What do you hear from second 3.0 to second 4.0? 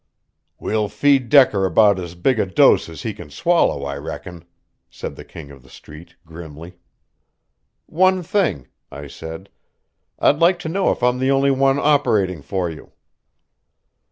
he can swallow, I